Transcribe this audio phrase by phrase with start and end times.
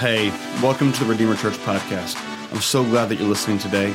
[0.00, 0.30] Hey,
[0.62, 2.16] welcome to the Redeemer Church podcast.
[2.50, 3.94] I'm so glad that you're listening today.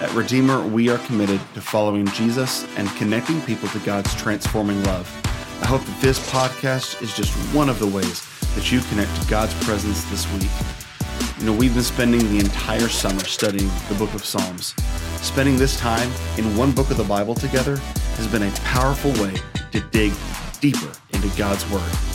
[0.00, 5.08] At Redeemer, we are committed to following Jesus and connecting people to God's transforming love.
[5.62, 9.28] I hope that this podcast is just one of the ways that you connect to
[9.28, 10.50] God's presence this week.
[11.38, 14.74] You know, we've been spending the entire summer studying the book of Psalms.
[15.22, 19.36] Spending this time in one book of the Bible together has been a powerful way
[19.70, 20.12] to dig
[20.60, 22.13] deeper into God's Word.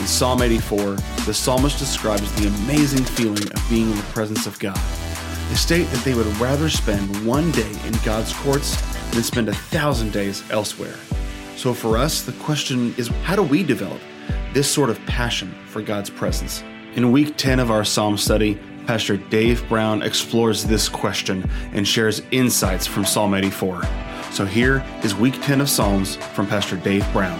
[0.00, 0.94] In Psalm 84,
[1.26, 4.80] the psalmist describes the amazing feeling of being in the presence of God.
[5.50, 9.54] They state that they would rather spend one day in God's courts than spend a
[9.54, 10.96] thousand days elsewhere.
[11.56, 14.00] So for us, the question is how do we develop
[14.54, 16.64] this sort of passion for God's presence?
[16.94, 22.22] In week 10 of our Psalm study, Pastor Dave Brown explores this question and shares
[22.30, 23.82] insights from Psalm 84.
[24.32, 27.38] So here is week 10 of Psalms from Pastor Dave Brown.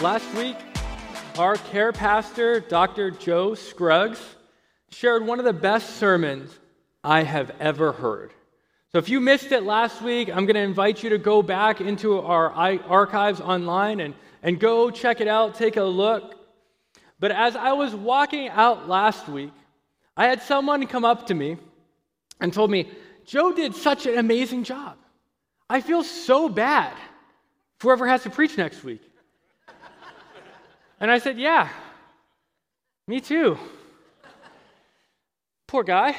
[0.00, 0.56] Last week,
[1.38, 3.10] our care pastor, Dr.
[3.10, 4.20] Joe Scruggs,
[4.90, 6.56] shared one of the best sermons
[7.04, 8.32] I have ever heard.
[8.92, 11.80] So if you missed it last week, I'm going to invite you to go back
[11.80, 16.34] into our archives online and, and go check it out, take a look.
[17.18, 19.52] But as I was walking out last week,
[20.16, 21.58] I had someone come up to me
[22.40, 22.90] and told me,
[23.26, 24.96] Joe did such an amazing job.
[25.68, 26.94] I feel so bad
[27.82, 29.02] whoever has to preach next week.
[31.00, 31.68] And I said, Yeah,
[33.06, 33.58] me too.
[35.66, 36.16] Poor guy.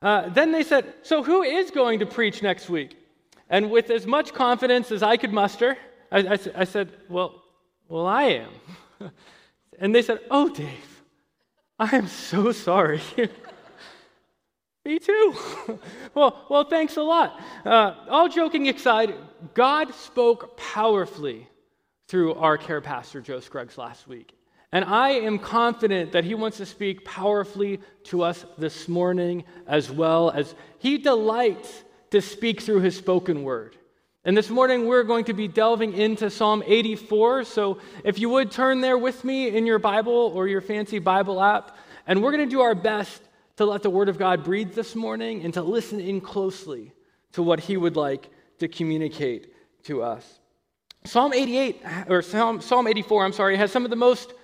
[0.00, 2.96] Uh, then they said, So who is going to preach next week?
[3.50, 5.76] And with as much confidence as I could muster,
[6.12, 7.42] I, I, I said, Well,
[7.88, 8.50] well, I am.
[9.78, 11.02] and they said, Oh, Dave,
[11.78, 13.00] I am so sorry.
[14.84, 15.34] Me too.
[16.14, 17.38] well, well, thanks a lot.
[17.64, 19.14] Uh, all joking aside,
[19.52, 21.46] God spoke powerfully
[22.08, 24.34] through our care pastor, Joe Scruggs, last week.
[24.72, 29.90] And I am confident that he wants to speak powerfully to us this morning as
[29.90, 33.76] well as he delights to speak through his spoken word.
[34.24, 37.44] And this morning we're going to be delving into Psalm 84.
[37.44, 41.42] So if you would turn there with me in your Bible or your fancy Bible
[41.42, 41.76] app,
[42.06, 43.22] and we're going to do our best
[43.56, 46.92] to let the Word of God breathe this morning and to listen in closely
[47.32, 49.52] to what he would like to communicate
[49.84, 50.40] to us.
[51.08, 54.34] Psalm 88, or Psalm, Psalm 84, I'm sorry, has some of the most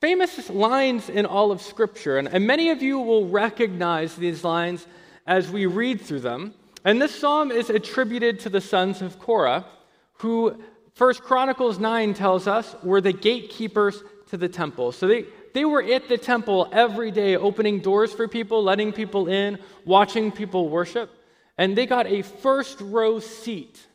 [0.00, 2.16] famous lines in all of Scripture.
[2.16, 4.86] And, and many of you will recognize these lines
[5.26, 6.54] as we read through them.
[6.86, 9.66] And this psalm is attributed to the sons of Korah,
[10.14, 10.62] who
[10.94, 14.92] First Chronicles 9 tells us were the gatekeepers to the temple.
[14.92, 19.28] So they, they were at the temple every day, opening doors for people, letting people
[19.28, 21.10] in, watching people worship.
[21.58, 23.86] And they got a first row seat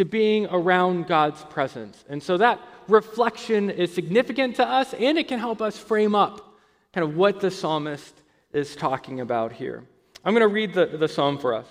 [0.00, 2.06] to being around God's presence.
[2.08, 6.56] And so that reflection is significant to us and it can help us frame up
[6.94, 8.14] kind of what the psalmist
[8.50, 9.84] is talking about here.
[10.24, 11.66] I'm going to read the, the psalm for us.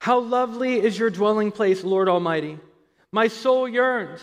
[0.00, 2.58] How lovely is your dwelling place, Lord Almighty!
[3.12, 4.20] My soul yearns,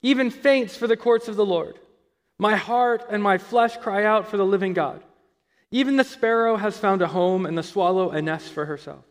[0.00, 1.78] even faints for the courts of the Lord.
[2.38, 5.02] My heart and my flesh cry out for the living God.
[5.70, 9.04] Even the sparrow has found a home and the swallow a nest for herself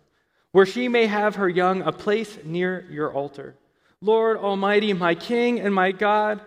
[0.56, 3.56] where she may have her young a place near your altar.
[4.00, 6.40] Lord Almighty, my King and my God,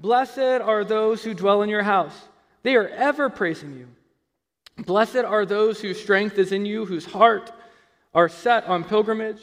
[0.00, 2.18] blessed are those who dwell in your house.
[2.62, 3.88] They are ever praising you.
[4.82, 7.52] Blessed are those whose strength is in you, whose heart
[8.14, 9.42] are set on pilgrimage.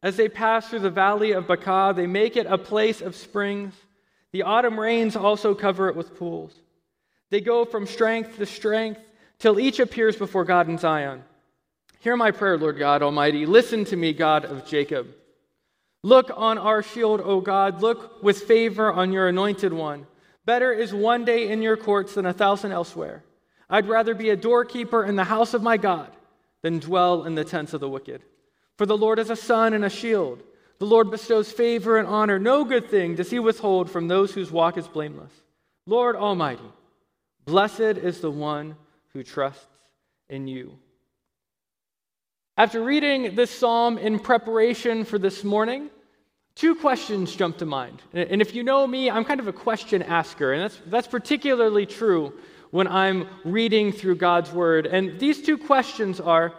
[0.00, 3.74] As they pass through the valley of Baca, they make it a place of springs.
[4.30, 6.54] The autumn rains also cover it with pools.
[7.30, 9.00] They go from strength to strength
[9.40, 11.24] till each appears before God in Zion.
[12.00, 13.46] Hear my prayer, Lord God Almighty.
[13.46, 15.08] Listen to me, God of Jacob.
[16.02, 17.82] Look on our shield, O God.
[17.82, 20.06] Look with favor on your anointed one.
[20.44, 23.24] Better is one day in your courts than a thousand elsewhere.
[23.68, 26.12] I'd rather be a doorkeeper in the house of my God
[26.62, 28.22] than dwell in the tents of the wicked.
[28.76, 30.42] For the Lord is a sun and a shield.
[30.78, 32.38] The Lord bestows favor and honor.
[32.38, 35.32] No good thing does he withhold from those whose walk is blameless.
[35.86, 36.70] Lord Almighty,
[37.46, 38.76] blessed is the one
[39.12, 39.66] who trusts
[40.28, 40.78] in you.
[42.58, 45.90] After reading this psalm in preparation for this morning,
[46.54, 48.00] two questions jump to mind.
[48.14, 51.84] And if you know me, I'm kind of a question asker, and that's, that's particularly
[51.84, 52.32] true
[52.70, 54.86] when I'm reading through God's Word.
[54.86, 56.54] And these two questions are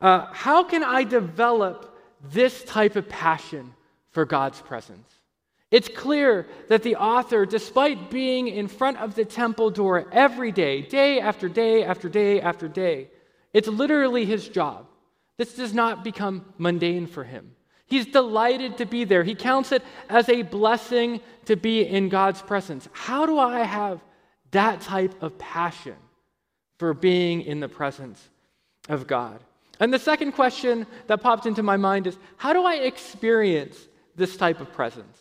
[0.00, 1.94] uh, how can I develop
[2.32, 3.74] this type of passion
[4.12, 5.06] for God's presence?
[5.70, 10.80] It's clear that the author, despite being in front of the temple door every day,
[10.80, 13.10] day after day after day after day,
[13.52, 14.86] it's literally his job
[15.38, 17.52] this does not become mundane for him.
[17.86, 19.22] He's delighted to be there.
[19.22, 22.88] He counts it as a blessing to be in God's presence.
[22.92, 24.00] How do I have
[24.50, 25.96] that type of passion
[26.78, 28.28] for being in the presence
[28.88, 29.40] of God.
[29.80, 33.78] And the second question that popped into my mind is how do I experience
[34.14, 35.18] this type of presence?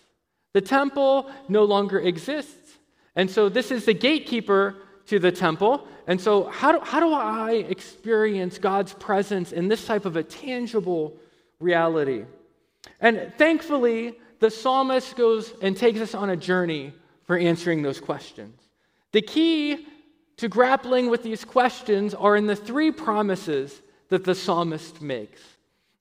[0.54, 2.78] The temple no longer exists.
[3.16, 4.76] And so this is the gatekeeper
[5.08, 5.88] to the temple.
[6.08, 10.24] And so, how do, how do I experience God's presence in this type of a
[10.24, 11.16] tangible
[11.60, 12.26] reality?
[13.00, 16.94] And thankfully, the psalmist goes and takes us on a journey
[17.24, 18.60] for answering those questions.
[19.12, 19.88] The key
[20.38, 25.42] to grappling with these questions are in the three promises that the psalmist makes.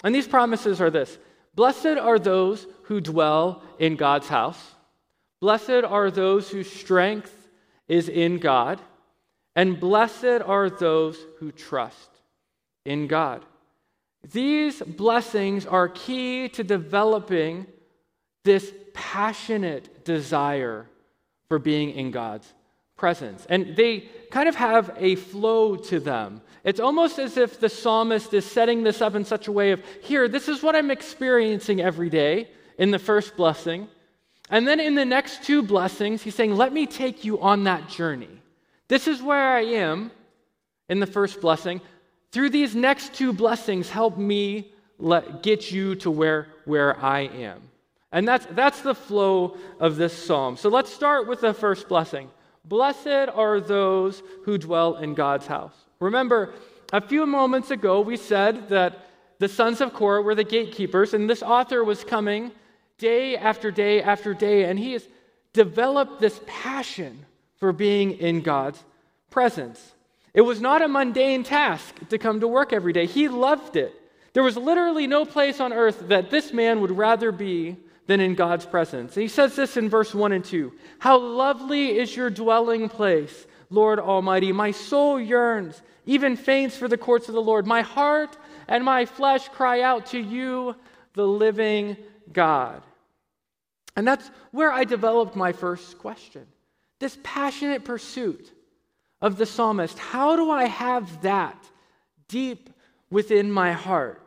[0.02, 1.18] And these promises are this
[1.54, 4.74] Blessed are those who dwell in God's house,
[5.40, 7.48] blessed are those whose strength
[7.88, 8.80] is in God,
[9.56, 12.10] and blessed are those who trust
[12.84, 13.44] in God.
[14.32, 17.66] These blessings are key to developing
[18.44, 20.86] this passionate desire
[21.48, 22.52] for being in God's
[22.96, 23.46] presence.
[23.48, 26.40] And they kind of have a flow to them.
[26.62, 29.82] It's almost as if the psalmist is setting this up in such a way of,
[30.02, 32.48] here, this is what I'm experiencing every day
[32.78, 33.88] in the first blessing.
[34.50, 37.88] And then in the next two blessings, he's saying, let me take you on that
[37.88, 38.40] journey.
[38.94, 40.12] This is where I am
[40.88, 41.80] in the first blessing.
[42.30, 47.60] Through these next two blessings, help me let, get you to where, where I am.
[48.12, 50.56] And that's, that's the flow of this psalm.
[50.56, 52.30] So let's start with the first blessing.
[52.66, 55.74] Blessed are those who dwell in God's house.
[55.98, 56.54] Remember,
[56.92, 59.08] a few moments ago, we said that
[59.40, 62.52] the sons of Korah were the gatekeepers, and this author was coming
[62.98, 65.08] day after day after day, and he has
[65.52, 67.26] developed this passion
[67.64, 68.84] for being in God's
[69.30, 69.94] presence.
[70.34, 73.98] It was not a mundane task to come to work every day, he loved it.
[74.34, 78.34] There was literally no place on earth that this man would rather be than in
[78.34, 79.16] God's presence.
[79.16, 83.46] And he says this in verse 1 and 2 How lovely is your dwelling place,
[83.70, 84.52] Lord Almighty!
[84.52, 87.66] My soul yearns, even faints for the courts of the Lord.
[87.66, 88.36] My heart
[88.68, 90.76] and my flesh cry out to you,
[91.14, 91.96] the living
[92.30, 92.82] God.
[93.96, 96.46] And that's where I developed my first question
[97.04, 98.50] this passionate pursuit
[99.20, 99.98] of the psalmist.
[99.98, 101.62] How do I have that
[102.28, 102.70] deep
[103.10, 104.22] within my heart?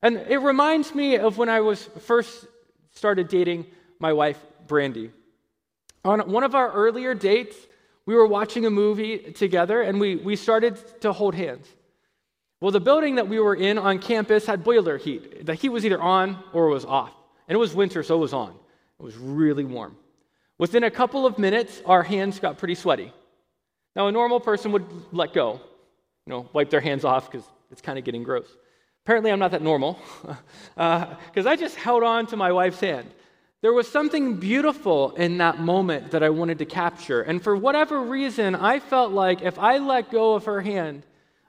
[0.00, 2.46] And it reminds me of when I was first
[2.92, 3.66] started dating
[3.98, 4.38] my wife,
[4.68, 5.10] Brandy.
[6.04, 7.56] On one of our earlier dates,
[8.06, 11.66] we were watching a movie together and we, we started to hold hands.
[12.60, 15.44] Well, the building that we were in on campus had boiler heat.
[15.44, 17.12] The heat was either on or it was off.
[17.48, 18.50] And it was winter, so it was on.
[19.00, 19.96] It was really warm.
[20.58, 23.12] Within a couple of minutes, our hands got pretty sweaty.
[23.96, 25.60] Now, a normal person would let go,
[26.26, 28.48] you know, wipe their hands off because it's kind of getting gross.
[29.04, 33.10] Apparently, I'm not that normal because uh, I just held on to my wife's hand.
[33.60, 37.22] There was something beautiful in that moment that I wanted to capture.
[37.22, 41.02] And for whatever reason, I felt like if I let go of her hand,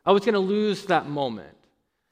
[0.06, 1.55] I was going to lose that moment.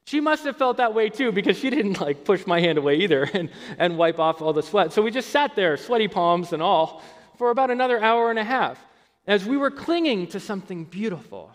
[0.06, 2.96] She must have felt that way too because she didn't like push my hand away
[2.96, 4.92] either and, and wipe off all the sweat.
[4.92, 7.02] So we just sat there, sweaty palms and all,
[7.38, 8.78] for about another hour and a half
[9.26, 11.50] as we were clinging to something beautiful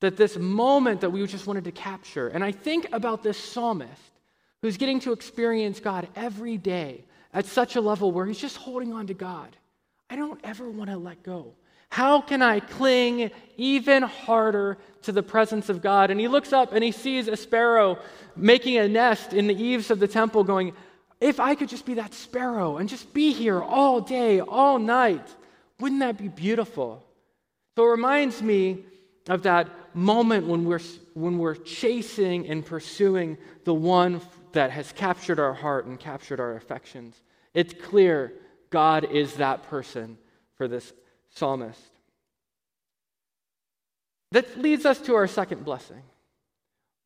[0.00, 2.28] that this moment that we just wanted to capture.
[2.28, 4.00] And I think about this psalmist
[4.62, 8.92] who's getting to experience God every day at such a level where he's just holding
[8.92, 9.56] on to God.
[10.08, 11.54] I don't ever want to let go.
[11.90, 16.10] How can I cling even harder to the presence of God?
[16.10, 17.98] And he looks up and he sees a sparrow
[18.36, 20.72] making a nest in the eaves of the temple, going,
[21.20, 25.26] If I could just be that sparrow and just be here all day, all night,
[25.80, 27.04] wouldn't that be beautiful?
[27.76, 28.84] So it reminds me
[29.28, 30.80] of that moment when we're,
[31.14, 34.20] when we're chasing and pursuing the one
[34.52, 37.20] that has captured our heart and captured our affections.
[37.54, 38.32] It's clear
[38.70, 40.18] God is that person
[40.56, 40.92] for this
[41.30, 41.80] psalmist.
[44.32, 46.02] That leads us to our second blessing.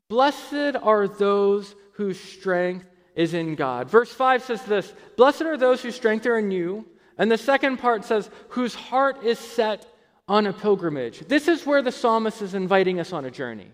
[0.09, 3.89] Blessed are those whose strength is in God.
[3.89, 6.87] Verse 5 says this Blessed are those whose strength are in you.
[7.19, 9.87] And the second part says, whose heart is set
[10.27, 11.21] on a pilgrimage.
[11.21, 13.71] This is where the psalmist is inviting us on a journey.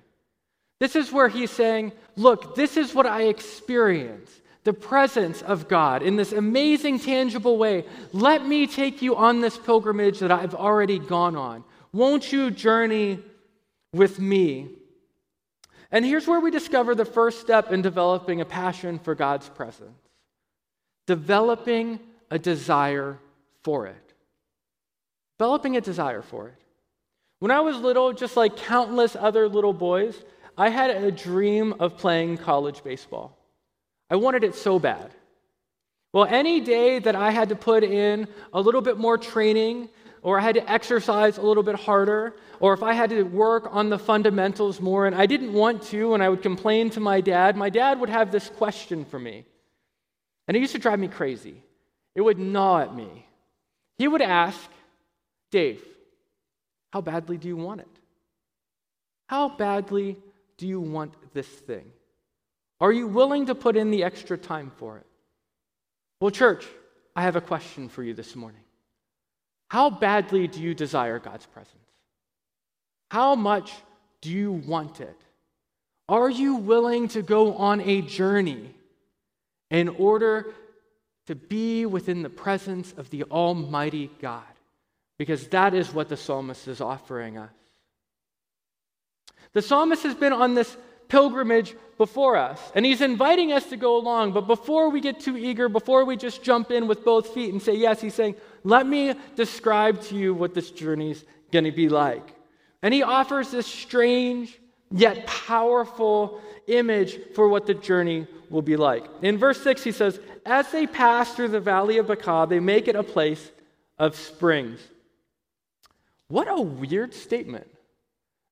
[0.80, 4.30] This is where he's saying, Look, this is what I experience
[4.64, 7.84] the presence of God in this amazing, tangible way.
[8.12, 11.64] Let me take you on this pilgrimage that I've already gone on.
[11.92, 13.20] Won't you journey
[13.92, 14.68] with me?
[15.90, 19.98] And here's where we discover the first step in developing a passion for God's presence
[21.06, 21.98] developing
[22.30, 23.18] a desire
[23.62, 24.08] for it
[25.38, 26.54] developing a desire for it.
[27.38, 30.24] When I was little, just like countless other little boys,
[30.56, 33.37] I had a dream of playing college baseball.
[34.10, 35.10] I wanted it so bad.
[36.12, 39.90] Well, any day that I had to put in a little bit more training,
[40.22, 43.68] or I had to exercise a little bit harder, or if I had to work
[43.70, 47.20] on the fundamentals more and I didn't want to, and I would complain to my
[47.20, 49.44] dad, my dad would have this question for me.
[50.46, 51.62] And it used to drive me crazy.
[52.14, 53.26] It would gnaw at me.
[53.98, 54.58] He would ask,
[55.50, 55.84] Dave,
[56.90, 57.88] how badly do you want it?
[59.26, 60.16] How badly
[60.56, 61.92] do you want this thing?
[62.80, 65.06] Are you willing to put in the extra time for it?
[66.20, 66.66] Well, church,
[67.14, 68.60] I have a question for you this morning.
[69.70, 71.74] How badly do you desire God's presence?
[73.10, 73.72] How much
[74.20, 75.16] do you want it?
[76.08, 78.74] Are you willing to go on a journey
[79.70, 80.46] in order
[81.26, 84.42] to be within the presence of the Almighty God?
[85.18, 87.50] Because that is what the psalmist is offering us.
[89.52, 90.76] The psalmist has been on this
[91.08, 94.32] pilgrimage before us, and he's inviting us to go along.
[94.32, 97.60] But before we get too eager, before we just jump in with both feet and
[97.60, 101.88] say yes, he's saying, Let me describe to you what this journey's going to be
[101.88, 102.34] like.
[102.82, 104.58] And he offers this strange
[104.90, 109.04] yet powerful image for what the journey will be like.
[109.22, 112.88] In verse 6, he says, As they pass through the valley of Baca, they make
[112.88, 113.50] it a place
[113.98, 114.80] of springs.
[116.28, 117.66] What a weird statement.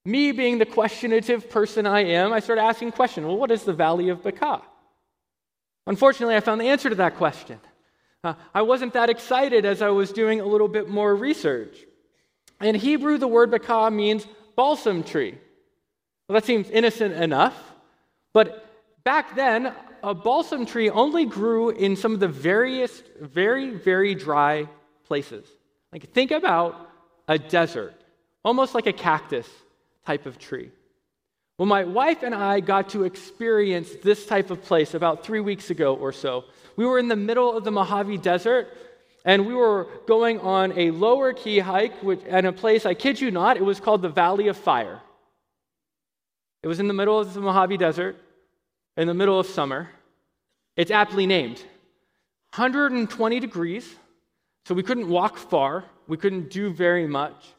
[0.07, 3.27] Me being the questionative person I am, I started asking questions.
[3.27, 4.63] Well, what is the Valley of Baca?
[5.85, 7.59] Unfortunately, I found the answer to that question.
[8.23, 11.77] Uh, I wasn't that excited as I was doing a little bit more research.
[12.61, 15.37] In Hebrew, the word Baca means balsam tree.
[16.29, 17.57] Well, that seems innocent enough,
[18.33, 18.65] but
[19.03, 24.69] back then, a balsam tree only grew in some of the various, very, very dry
[25.05, 25.49] places.
[25.93, 26.91] Like, think about
[27.27, 27.95] a desert,
[28.45, 29.49] almost like a cactus
[30.07, 30.71] type of tree.
[31.59, 35.71] Well, my wife and I got to experience this type of place about three weeks
[35.71, 36.45] ago or so.
[36.77, 38.69] We were in the middle of the Mojave Desert,
[39.25, 43.21] and we were going on a lower key hike which, at a place, I kid
[43.21, 45.01] you not, it was called the Valley of Fire.
[46.63, 48.17] It was in the middle of the Mojave Desert,
[48.97, 49.89] in the middle of summer.
[50.77, 51.59] It's aptly named.
[52.55, 53.95] 120 degrees,
[54.67, 57.56] so we couldn't walk far, we couldn't do very much.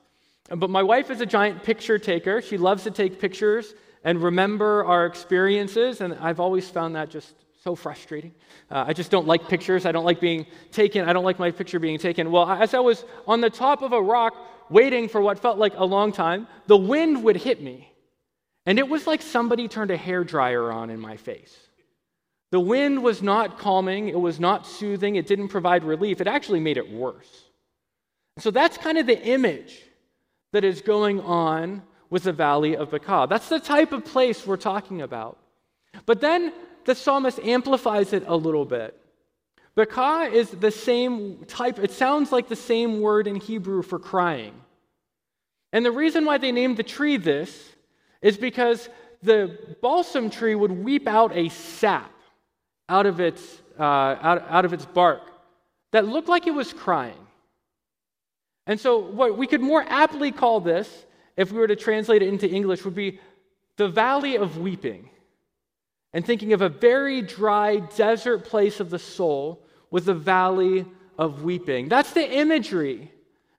[0.50, 2.42] But my wife is a giant picture taker.
[2.42, 3.74] She loves to take pictures
[4.04, 8.34] and remember our experiences, and I've always found that just so frustrating.
[8.72, 9.86] Uh, I just don't like pictures.
[9.86, 11.10] I don't like being taken.
[11.10, 12.32] I don't like my picture being taken.
[12.32, 14.36] Well, as I was on the top of a rock
[14.70, 17.92] waiting for what felt like a long time, the wind would hit me.
[18.66, 21.56] And it was like somebody turned a hair dryer on in my face.
[22.52, 26.22] The wind was not calming, it was not soothing, it didn't provide relief.
[26.22, 27.44] It actually made it worse.
[28.40, 29.82] So that's kind of the image
[30.58, 33.28] that is going on with the valley of Baca.
[33.30, 35.38] That's the type of place we're talking about.
[36.08, 36.52] But then
[36.86, 39.00] the psalmist amplifies it a little bit.
[39.76, 44.56] Baca is the same type, it sounds like the same word in Hebrew for crying.
[45.72, 47.76] And the reason why they named the tree this
[48.24, 48.90] is because
[49.22, 52.12] the balsam tree would weep out a sap
[52.90, 55.22] out of its, uh, out, out of its bark
[55.92, 57.27] that looked like it was crying.
[58.68, 61.06] And so, what we could more aptly call this,
[61.38, 63.20] if we were to translate it into English, would be
[63.78, 65.10] the valley of weeping.
[66.14, 70.86] And thinking of a very dry desert place of the soul with the valley
[71.18, 71.88] of weeping.
[71.88, 73.12] That's the imagery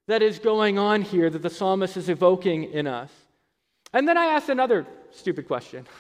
[0.07, 3.11] that is going on here that the psalmist is evoking in us.
[3.93, 5.87] And then I asked another stupid question.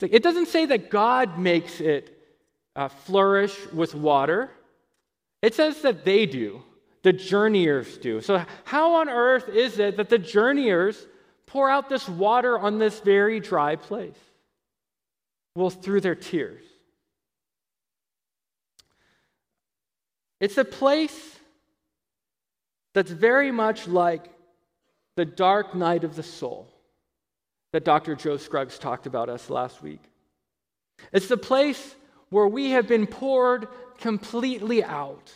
[0.00, 2.18] It doesn't say that God makes it
[2.74, 4.50] uh, flourish with water,
[5.42, 6.64] it says that they do
[7.02, 8.20] the journeyers do.
[8.20, 11.06] So, how on earth is it that the journeyers
[11.46, 14.18] pour out this water on this very dry place?
[15.54, 16.62] Well, through their tears.
[20.40, 21.38] It's a place
[22.94, 24.24] that's very much like
[25.16, 26.68] the dark night of the soul
[27.72, 28.14] that Dr.
[28.14, 30.00] Joe Scruggs talked about us last week.
[31.12, 31.94] It's the place
[32.30, 33.68] where we have been poured
[33.98, 35.32] completely out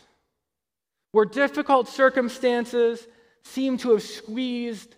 [1.16, 3.06] where difficult circumstances
[3.42, 4.96] seem to have squeezed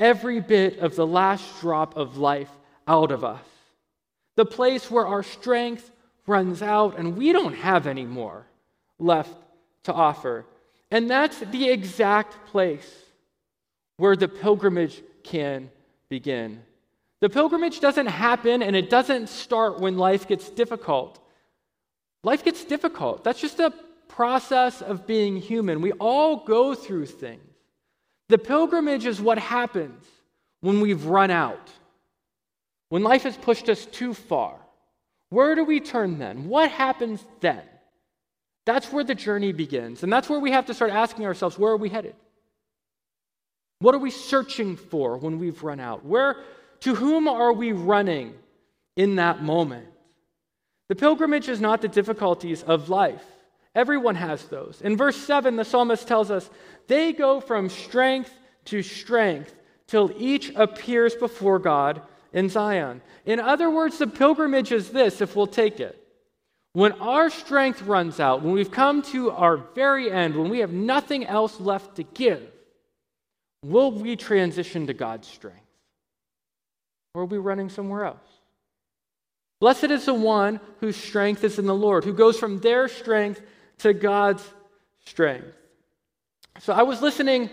[0.00, 2.50] every bit of the last drop of life
[2.88, 3.46] out of us.
[4.34, 5.88] The place where our strength
[6.26, 8.46] runs out and we don't have any more
[8.98, 9.32] left
[9.84, 10.44] to offer.
[10.90, 12.92] And that's the exact place
[13.96, 15.70] where the pilgrimage can
[16.08, 16.64] begin.
[17.20, 21.20] The pilgrimage doesn't happen and it doesn't start when life gets difficult.
[22.24, 23.22] Life gets difficult.
[23.22, 23.72] That's just a
[24.10, 25.80] process of being human.
[25.80, 27.42] We all go through things.
[28.28, 30.04] The pilgrimage is what happens
[30.60, 31.70] when we've run out,
[32.90, 34.56] when life has pushed us too far.
[35.30, 36.48] Where do we turn then?
[36.48, 37.62] What happens then?
[38.66, 40.02] That's where the journey begins.
[40.02, 42.14] And that's where we have to start asking ourselves where are we headed?
[43.78, 46.04] What are we searching for when we've run out?
[46.04, 46.36] Where,
[46.80, 48.34] to whom are we running
[48.96, 49.86] in that moment?
[50.88, 53.24] The pilgrimage is not the difficulties of life.
[53.74, 54.80] Everyone has those.
[54.82, 56.50] In verse 7, the psalmist tells us
[56.88, 58.32] they go from strength
[58.66, 59.54] to strength
[59.86, 63.00] till each appears before God in Zion.
[63.24, 65.96] In other words, the pilgrimage is this, if we'll take it.
[66.72, 70.72] When our strength runs out, when we've come to our very end, when we have
[70.72, 72.42] nothing else left to give,
[73.64, 75.58] will we transition to God's strength?
[77.14, 78.28] Or are we running somewhere else?
[79.60, 83.42] Blessed is the one whose strength is in the Lord, who goes from their strength
[83.80, 84.44] to God's
[85.04, 85.46] strength.
[86.60, 87.50] So I was listening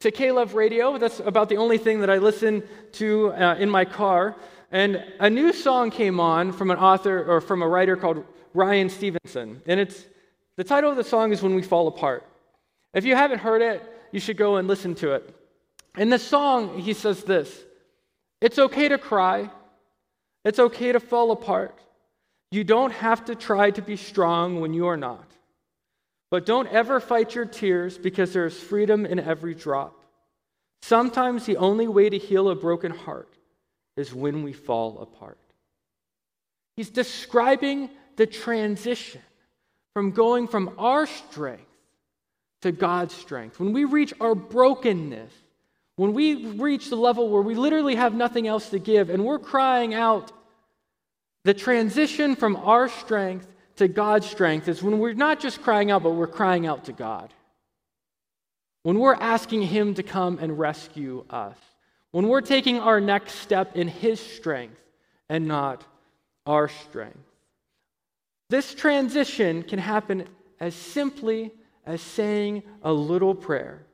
[0.00, 0.98] to K-Love Radio.
[0.98, 4.36] That's about the only thing that I listen to uh, in my car.
[4.70, 8.88] And a new song came on from an author or from a writer called Ryan
[8.88, 9.62] Stevenson.
[9.66, 10.04] And it's
[10.56, 12.26] the title of the song is When We Fall Apart.
[12.92, 13.82] If you haven't heard it,
[14.12, 15.34] you should go and listen to it.
[15.96, 17.64] In the song, he says this
[18.40, 19.50] It's okay to cry,
[20.44, 21.78] it's okay to fall apart.
[22.50, 25.27] You don't have to try to be strong when you are not.
[26.30, 30.04] But don't ever fight your tears because there is freedom in every drop.
[30.82, 33.32] Sometimes the only way to heal a broken heart
[33.96, 35.38] is when we fall apart.
[36.76, 39.20] He's describing the transition
[39.94, 41.64] from going from our strength
[42.62, 43.58] to God's strength.
[43.58, 45.32] When we reach our brokenness,
[45.96, 49.38] when we reach the level where we literally have nothing else to give and we're
[49.38, 50.30] crying out,
[51.44, 53.46] the transition from our strength
[53.78, 56.92] to God's strength is when we're not just crying out, but we're crying out to
[56.92, 57.32] God.
[58.82, 61.56] When we're asking Him to come and rescue us.
[62.10, 64.82] When we're taking our next step in His strength
[65.28, 65.84] and not
[66.46, 67.18] our strength.
[68.50, 70.26] This transition can happen
[70.58, 71.52] as simply
[71.84, 73.84] as saying a little prayer.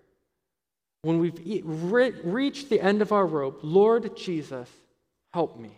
[1.02, 4.68] When we've re- reached the end of our rope, Lord Jesus,
[5.32, 5.76] help me.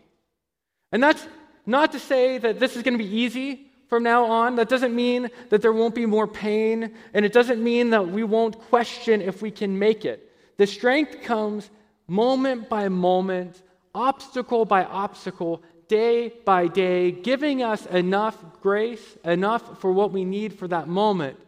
[0.92, 1.26] And that's
[1.64, 4.56] not to say that this is going to be easy from now on.
[4.56, 8.24] That doesn't mean that there won't be more pain, and it doesn't mean that we
[8.24, 10.32] won't question if we can make it.
[10.56, 11.68] The strength comes
[12.08, 13.62] moment by moment,
[13.94, 20.52] obstacle by obstacle, day by day, giving us enough grace, enough for what we need
[20.52, 21.38] for that moment.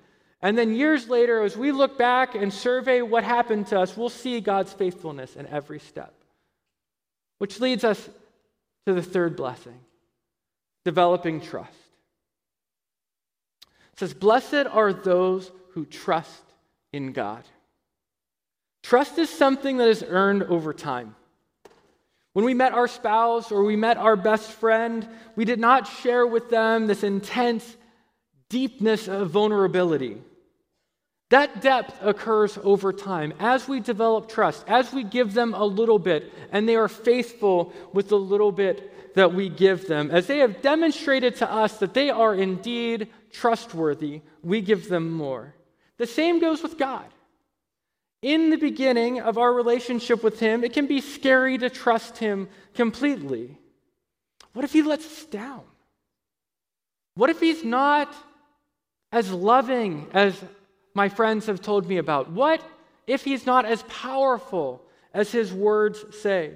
[0.41, 4.09] And then years later, as we look back and survey what happened to us, we'll
[4.09, 6.15] see God's faithfulness in every step.
[7.39, 8.09] Which leads us
[8.87, 9.79] to the third blessing
[10.85, 11.88] developing trust.
[13.99, 16.43] Says, Blessed are those who trust
[16.93, 17.43] in God.
[18.85, 21.17] Trust is something that is earned over time.
[22.33, 26.25] When we met our spouse or we met our best friend, we did not share
[26.25, 27.77] with them this intense
[28.49, 30.19] deepness of vulnerability.
[31.31, 35.99] That depth occurs over time as we develop trust, as we give them a little
[35.99, 40.11] bit, and they are faithful with the little bit that we give them.
[40.11, 45.55] As they have demonstrated to us that they are indeed trustworthy, we give them more.
[45.99, 47.07] The same goes with God.
[48.23, 52.49] In the beginning of our relationship with Him, it can be scary to trust Him
[52.75, 53.59] completely.
[54.55, 55.63] What if He lets us down?
[57.15, 58.13] What if He's not
[59.13, 60.43] as loving as
[60.99, 62.29] my friends have told me about?
[62.33, 62.61] What
[63.07, 64.83] if He's not as powerful
[65.15, 66.55] as His words say?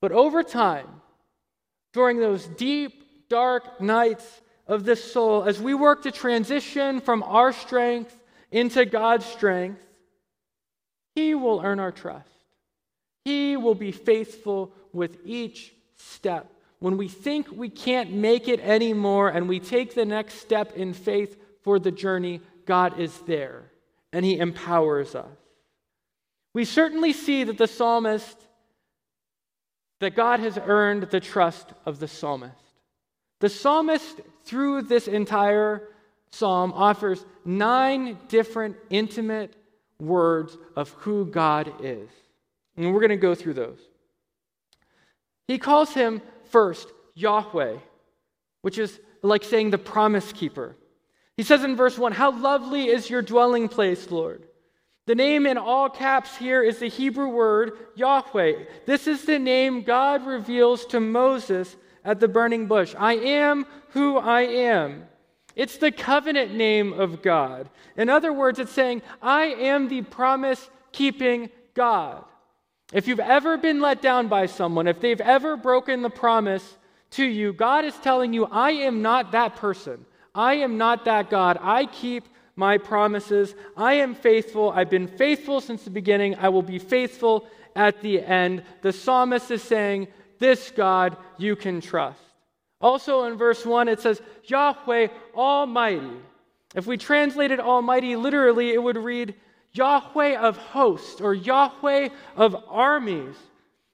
[0.00, 0.86] But over time,
[1.92, 4.24] during those deep, dark nights
[4.68, 8.16] of this soul, as we work to transition from our strength
[8.52, 9.82] into God's strength,
[11.16, 12.30] he will earn our trust.
[13.24, 16.52] He will be faithful with each step.
[16.78, 20.92] When we think we can't make it anymore and we take the next step in
[20.92, 23.72] faith for the journey, God is there
[24.12, 25.26] and He empowers us.
[26.54, 28.36] We certainly see that the psalmist,
[30.00, 32.54] that God has earned the trust of the psalmist.
[33.40, 35.88] The psalmist, through this entire
[36.30, 39.54] psalm, offers nine different intimate
[39.98, 42.08] words of who God is.
[42.76, 43.78] And we're going to go through those.
[45.46, 47.76] He calls him first Yahweh,
[48.62, 50.76] which is like saying the promise keeper.
[51.38, 54.42] He says in verse 1, How lovely is your dwelling place, Lord.
[55.06, 58.64] The name in all caps here is the Hebrew word Yahweh.
[58.86, 62.92] This is the name God reveals to Moses at the burning bush.
[62.98, 65.04] I am who I am.
[65.54, 67.70] It's the covenant name of God.
[67.96, 72.24] In other words, it's saying, I am the promise keeping God.
[72.92, 76.76] If you've ever been let down by someone, if they've ever broken the promise
[77.10, 80.04] to you, God is telling you, I am not that person.
[80.38, 81.58] I am not that God.
[81.60, 83.56] I keep my promises.
[83.76, 84.70] I am faithful.
[84.70, 86.36] I've been faithful since the beginning.
[86.36, 88.62] I will be faithful at the end.
[88.82, 90.06] The psalmist is saying,
[90.38, 92.20] This God you can trust.
[92.80, 96.12] Also in verse 1, it says, Yahweh Almighty.
[96.72, 99.34] If we translated Almighty literally, it would read
[99.72, 103.34] Yahweh of hosts or Yahweh of armies.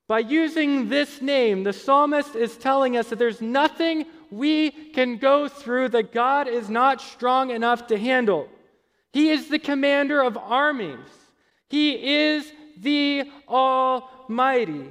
[0.08, 5.48] By using this name, the psalmist is telling us that there's nothing we can go
[5.48, 8.48] through that God is not strong enough to handle.
[9.12, 11.08] He is the commander of armies,
[11.68, 14.90] He is the Almighty.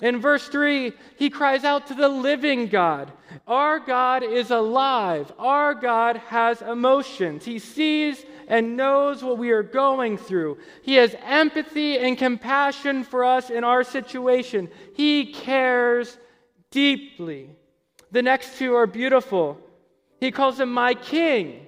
[0.00, 3.10] In verse 3, he cries out to the living God.
[3.48, 5.32] Our God is alive.
[5.40, 7.44] Our God has emotions.
[7.44, 10.58] He sees and knows what we are going through.
[10.82, 14.70] He has empathy and compassion for us in our situation.
[14.94, 16.16] He cares
[16.70, 17.57] deeply.
[18.10, 19.58] The next two are beautiful.
[20.20, 21.66] He calls him my king.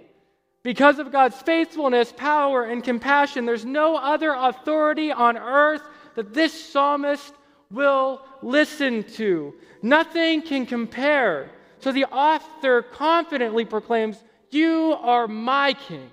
[0.63, 5.83] Because of God's faithfulness, power, and compassion, there's no other authority on earth
[6.17, 7.33] that this psalmist
[7.71, 9.55] will listen to.
[9.83, 11.51] Nothing can compare.
[11.79, 16.11] So the author confidently proclaims, You are my king.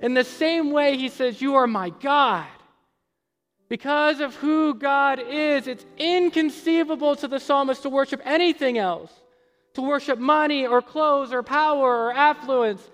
[0.00, 2.46] In the same way, he says, You are my God.
[3.72, 9.10] Because of who God is, it's inconceivable to the psalmist to worship anything else,
[9.72, 12.86] to worship money or clothes or power or affluence.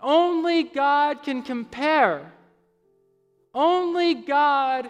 [0.00, 2.32] Only God can compare.
[3.52, 4.88] Only God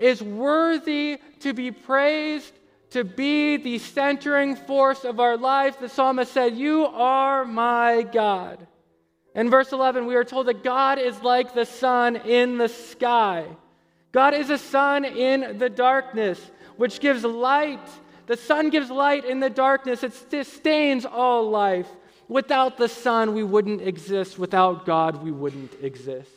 [0.00, 2.52] is worthy to be praised,
[2.90, 5.78] to be the centering force of our life.
[5.78, 8.66] The psalmist said, You are my God.
[9.32, 13.46] In verse 11, we are told that God is like the sun in the sky.
[14.16, 16.40] God is a sun in the darkness,
[16.78, 17.86] which gives light.
[18.26, 21.86] The sun gives light in the darkness, it sustains all life.
[22.26, 24.38] Without the sun, we wouldn't exist.
[24.38, 26.30] Without God, we wouldn't exist.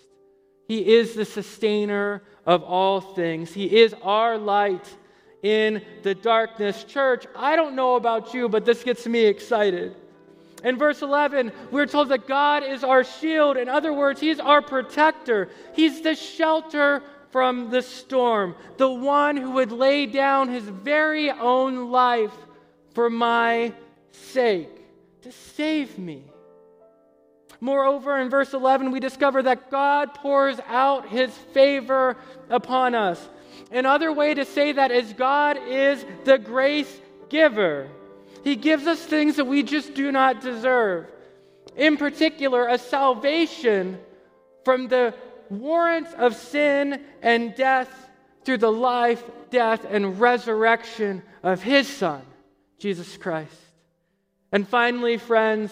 [0.68, 4.86] He is the sustainer of all things, He is our light
[5.42, 6.84] in the darkness.
[6.84, 9.96] Church, I don't know about you, but this gets me excited.
[10.66, 13.56] In verse 11, we're told that God is our shield.
[13.56, 15.48] In other words, He's our protector.
[15.74, 21.92] He's the shelter from the storm, the one who would lay down His very own
[21.92, 22.34] life
[22.94, 23.74] for my
[24.12, 24.70] sake
[25.22, 26.24] to save me.
[27.62, 32.16] Moreover, in verse 11, we discover that God pours out His favor
[32.50, 33.28] upon us.
[33.72, 37.90] Another way to say that is God is the grace giver.
[38.44, 41.08] He gives us things that we just do not deserve.
[41.76, 44.00] In particular, a salvation
[44.64, 45.14] from the
[45.50, 48.10] warrants of sin and death
[48.44, 52.22] through the life, death, and resurrection of His Son,
[52.78, 53.54] Jesus Christ.
[54.52, 55.72] And finally, friends,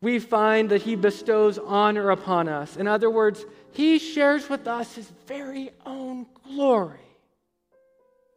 [0.00, 2.76] we find that He bestows honor upon us.
[2.76, 7.00] In other words, He shares with us His very own glory.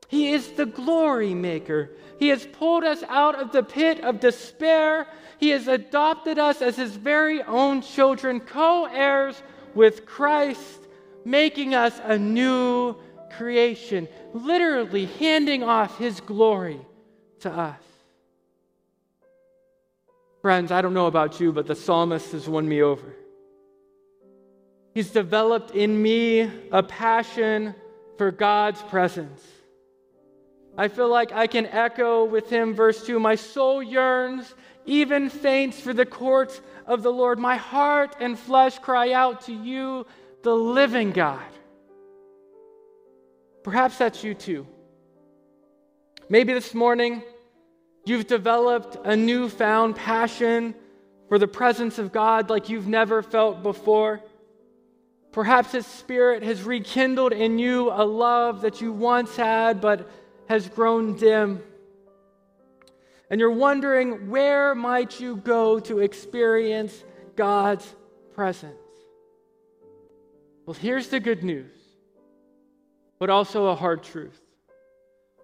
[0.10, 1.92] He is the glory maker.
[2.18, 5.06] He has pulled us out of the pit of despair.
[5.38, 9.42] He has adopted us as his very own children, co heirs
[9.76, 10.80] with Christ,
[11.26, 12.96] making us a new
[13.38, 16.80] creation, literally handing off his glory
[17.42, 17.80] to us.
[20.42, 23.16] Friends, I don't know about you, but the psalmist has won me over.
[24.94, 27.76] He's developed in me a passion
[28.18, 29.42] for God's presence.
[30.78, 34.54] I feel like I can echo with him, verse 2 My soul yearns,
[34.86, 37.39] even faints for the courts of the Lord.
[37.39, 40.06] My heart and flesh cry out to you,
[40.41, 41.39] the living God.
[43.63, 44.67] Perhaps that's you too.
[46.28, 47.23] Maybe this morning
[48.06, 50.73] you've developed a newfound passion
[51.30, 54.21] for the presence of God like you've never felt before.
[55.32, 60.10] Perhaps His Spirit has rekindled in you a love that you once had but
[60.47, 61.62] has grown dim.
[63.30, 67.04] And you're wondering, where might you go to experience
[67.36, 67.96] God's
[68.34, 68.74] presence?
[70.65, 71.76] Well, here's the good news,
[73.20, 74.39] but also a hard truth.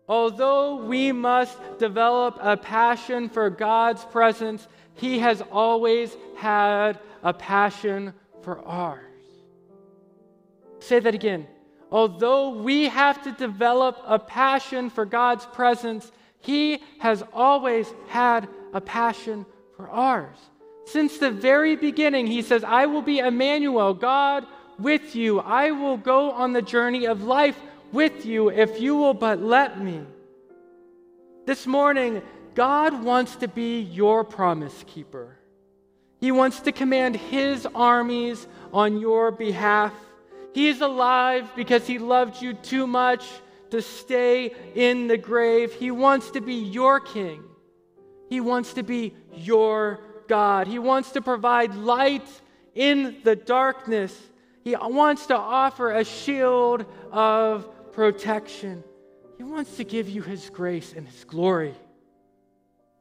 [0.07, 8.13] Although we must develop a passion for God's presence, He has always had a passion
[8.43, 9.01] for ours.
[10.79, 11.47] Say that again.
[11.91, 16.11] Although we have to develop a passion for God's presence,
[16.45, 20.37] He has always had a passion for ours.
[20.85, 24.45] Since the very beginning, He says, I will be Emmanuel, God
[24.77, 25.39] with you.
[25.39, 27.59] I will go on the journey of life
[27.91, 30.01] with you if you will but let me.
[31.47, 32.21] This morning,
[32.53, 35.37] God wants to be your promise keeper.
[36.19, 39.93] He wants to command His armies on your behalf.
[40.53, 43.25] He is alive because He loved you too much
[43.71, 45.73] to stay in the grave.
[45.73, 47.43] He wants to be your king.
[48.29, 50.67] He wants to be your God.
[50.67, 52.27] He wants to provide light
[52.73, 54.15] in the darkness.
[54.63, 58.83] He wants to offer a shield of protection.
[59.37, 61.75] He wants to give you His grace and His glory.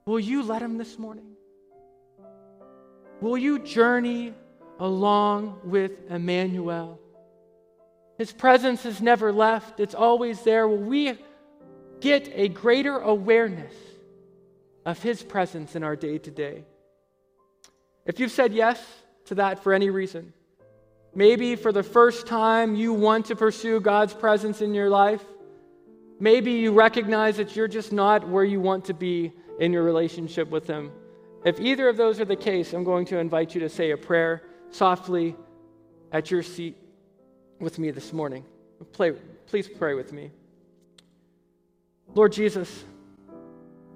[0.06, 1.32] Will you let Him this morning?
[3.20, 4.34] Will you journey
[4.78, 7.00] along with Emmanuel?
[8.16, 10.68] His presence is never left, it's always there.
[10.68, 11.18] Will we
[12.00, 13.74] get a greater awareness
[14.86, 16.64] of His presence in our day to day?
[18.06, 18.80] If you've said yes
[19.26, 20.32] to that for any reason,
[21.14, 25.24] maybe for the first time you want to pursue God's presence in your life,
[26.20, 30.50] maybe you recognize that you're just not where you want to be in your relationship
[30.50, 30.92] with Him.
[31.44, 33.96] If either of those are the case, I'm going to invite you to say a
[33.96, 35.34] prayer softly
[36.12, 36.83] at your seat
[37.60, 38.44] with me this morning.
[38.92, 39.12] Play,
[39.46, 40.30] please pray with me.
[42.14, 42.84] Lord Jesus,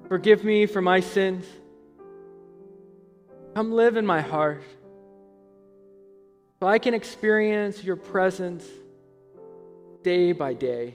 [0.08, 1.44] forgive me for my sins.
[3.54, 4.62] Come live in my heart
[6.60, 8.64] so I can experience your presence
[10.02, 10.94] day by day.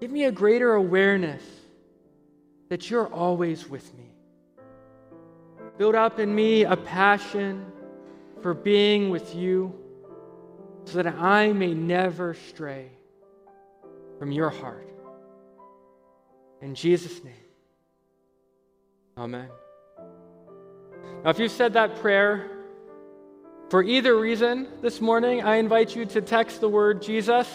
[0.00, 1.42] Give me a greater awareness
[2.68, 4.14] that you're always with me.
[5.78, 7.66] Build up in me a passion
[8.40, 9.81] for being with you
[10.84, 12.90] so that I may never stray
[14.18, 14.88] from your heart.
[16.60, 17.34] In Jesus' name,
[19.16, 19.48] amen.
[21.24, 22.50] Now, if you've said that prayer
[23.68, 27.48] for either reason this morning, I invite you to text the word Jesus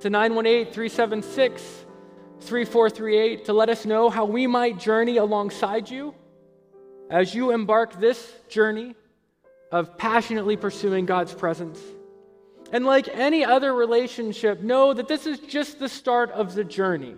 [0.00, 1.62] to 918 376
[2.40, 6.14] 3438 to let us know how we might journey alongside you
[7.10, 8.94] as you embark this journey
[9.72, 11.80] of passionately pursuing God's presence.
[12.76, 17.14] And like any other relationship, know that this is just the start of the journey.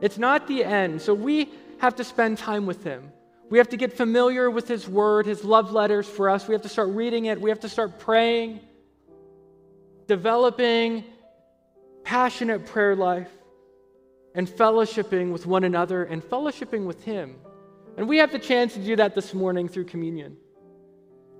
[0.00, 1.02] It's not the end.
[1.02, 3.10] So we have to spend time with Him.
[3.50, 6.46] We have to get familiar with His Word, His love letters for us.
[6.46, 7.40] We have to start reading it.
[7.40, 8.60] We have to start praying,
[10.06, 11.02] developing
[12.04, 13.32] passionate prayer life,
[14.36, 17.34] and fellowshipping with one another and fellowshipping with Him.
[17.96, 20.36] And we have the chance to do that this morning through communion.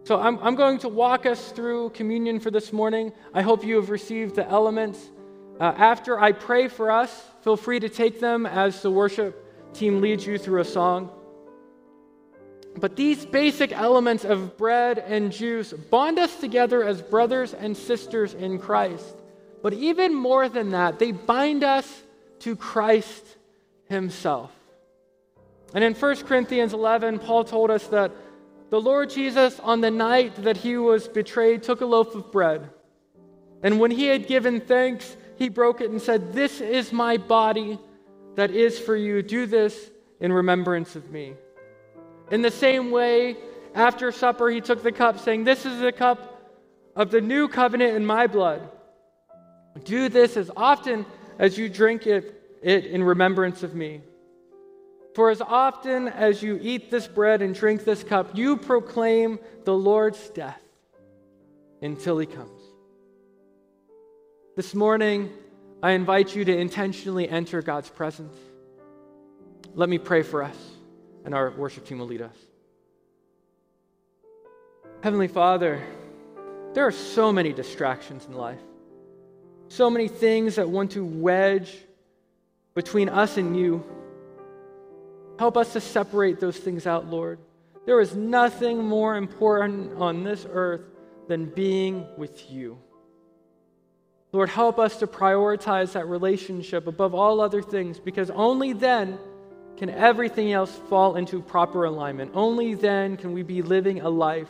[0.06, 3.12] So I'm, I'm going to walk us through communion for this morning.
[3.34, 5.10] I hope you have received the elements.
[5.58, 10.00] Uh, after I pray for us, feel free to take them as the worship team
[10.00, 11.10] leads you through a song.
[12.76, 18.32] But these basic elements of bread and juice bond us together as brothers and sisters
[18.32, 19.16] in Christ.
[19.60, 22.02] But even more than that, they bind us
[22.40, 23.24] to Christ
[23.88, 24.52] Himself.
[25.74, 28.12] And in 1 Corinthians 11, Paul told us that
[28.70, 32.68] the Lord Jesus, on the night that he was betrayed, took a loaf of bread.
[33.62, 37.78] And when he had given thanks, he broke it and said, This is my body
[38.34, 39.22] that is for you.
[39.22, 41.34] Do this in remembrance of me.
[42.30, 43.36] In the same way,
[43.74, 46.36] after supper, he took the cup, saying, This is the cup
[46.96, 48.68] of the new covenant in my blood.
[49.84, 51.06] Do this as often
[51.38, 54.00] as you drink it, it in remembrance of me.
[55.16, 59.72] For as often as you eat this bread and drink this cup, you proclaim the
[59.72, 60.60] Lord's death
[61.80, 62.60] until he comes.
[64.56, 65.32] This morning,
[65.82, 68.36] I invite you to intentionally enter God's presence.
[69.74, 70.58] Let me pray for us,
[71.24, 72.36] and our worship team will lead us.
[75.02, 75.82] Heavenly Father,
[76.74, 78.60] there are so many distractions in life,
[79.68, 81.74] so many things that want to wedge
[82.74, 83.82] between us and you.
[85.38, 87.38] Help us to separate those things out, Lord.
[87.84, 90.82] There is nothing more important on this earth
[91.28, 92.78] than being with you.
[94.32, 99.18] Lord, help us to prioritize that relationship above all other things because only then
[99.76, 102.32] can everything else fall into proper alignment.
[102.34, 104.48] Only then can we be living a life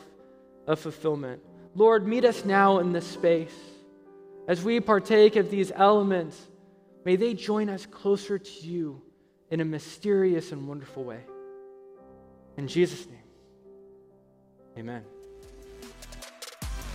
[0.66, 1.42] of fulfillment.
[1.74, 3.54] Lord, meet us now in this space.
[4.48, 6.40] As we partake of these elements,
[7.04, 9.02] may they join us closer to you
[9.50, 11.20] in a mysterious and wonderful way.
[12.56, 13.18] In Jesus' name,
[14.78, 15.04] amen.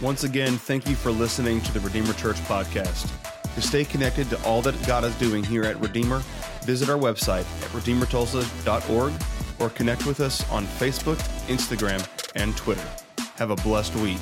[0.02, 3.10] Once again, thank you for listening to the Redeemer Church podcast.
[3.54, 6.24] To stay connected to all that God is doing here at Redeemer,
[6.64, 9.14] visit our website at redeemertulsa.org
[9.60, 12.88] or connect with us on Facebook, Instagram, and Twitter.
[13.36, 14.20] Have a blessed week.